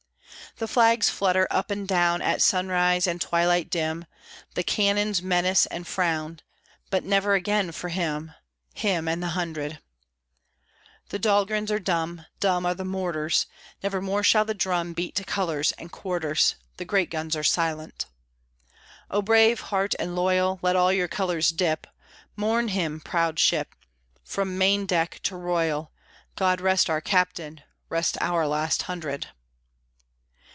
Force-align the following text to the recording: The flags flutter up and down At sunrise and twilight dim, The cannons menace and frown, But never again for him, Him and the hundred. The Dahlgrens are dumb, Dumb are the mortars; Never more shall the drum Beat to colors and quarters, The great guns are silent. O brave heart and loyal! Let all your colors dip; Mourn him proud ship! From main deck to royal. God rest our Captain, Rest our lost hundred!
The 0.57 0.67
flags 0.67 1.09
flutter 1.09 1.47
up 1.49 1.71
and 1.71 1.87
down 1.87 2.21
At 2.21 2.41
sunrise 2.41 3.07
and 3.07 3.21
twilight 3.21 3.69
dim, 3.69 4.05
The 4.53 4.63
cannons 4.63 5.21
menace 5.23 5.65
and 5.67 5.87
frown, 5.87 6.41
But 6.89 7.05
never 7.05 7.35
again 7.35 7.71
for 7.71 7.87
him, 7.87 8.33
Him 8.73 9.07
and 9.07 9.23
the 9.23 9.29
hundred. 9.29 9.79
The 11.07 11.19
Dahlgrens 11.19 11.71
are 11.71 11.79
dumb, 11.79 12.25
Dumb 12.41 12.65
are 12.65 12.75
the 12.75 12.83
mortars; 12.83 13.45
Never 13.81 14.01
more 14.01 14.23
shall 14.23 14.43
the 14.43 14.53
drum 14.53 14.91
Beat 14.91 15.15
to 15.15 15.23
colors 15.23 15.71
and 15.77 15.89
quarters, 15.89 16.55
The 16.75 16.85
great 16.85 17.09
guns 17.09 17.33
are 17.37 17.45
silent. 17.45 18.05
O 19.09 19.21
brave 19.21 19.61
heart 19.61 19.95
and 19.99 20.17
loyal! 20.17 20.59
Let 20.61 20.75
all 20.75 20.91
your 20.91 21.07
colors 21.07 21.49
dip; 21.49 21.87
Mourn 22.35 22.67
him 22.67 22.99
proud 22.99 23.39
ship! 23.39 23.73
From 24.25 24.57
main 24.57 24.85
deck 24.85 25.21
to 25.23 25.37
royal. 25.37 25.93
God 26.35 26.59
rest 26.59 26.89
our 26.89 26.99
Captain, 27.01 27.61
Rest 27.89 28.17
our 28.19 28.45
lost 28.45 28.83
hundred! 28.83 29.27